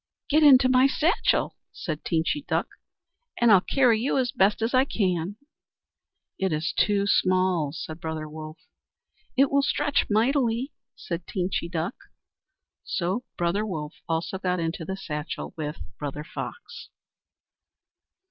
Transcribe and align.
"Get 0.29 0.41
into 0.41 0.67
my 0.67 0.87
satchel," 0.87 1.57
said 1.71 2.03
Teenchy 2.03 2.43
Duck, 2.47 2.67
"and 3.39 3.51
I'll 3.51 3.61
carry 3.61 3.99
you 4.01 4.17
as 4.17 4.31
best 4.31 4.59
I 4.73 4.83
can." 4.83 5.35
"It 6.39 6.51
is 6.51 6.73
too 6.73 7.05
small," 7.05 7.71
said 7.71 8.01
Brother 8.01 8.27
Wolf. 8.27 8.57
"It 9.37 9.51
will 9.51 9.61
stretch 9.61 10.07
mightily," 10.09 10.71
said 10.95 11.27
Teenchy 11.27 11.69
Duck. 11.69 11.93
So 12.83 13.25
Brother 13.37 13.63
Wolf 13.63 13.93
also 14.09 14.39
got 14.39 14.59
into 14.59 14.83
the 14.85 14.97
satchel 14.97 15.53
with 15.55 15.77
Brother 15.99 16.23
Fox. 16.23 16.89